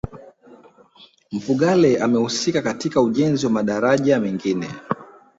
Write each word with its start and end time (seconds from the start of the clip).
mfugale 1.31 1.97
amehusika 2.03 2.61
katika 2.61 3.01
ujenzi 3.01 3.45
wa 3.45 3.51
madaraja 3.51 4.19
mengine 4.19 4.69